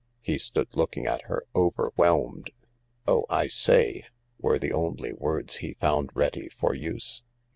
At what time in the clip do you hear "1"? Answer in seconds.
4.37-4.41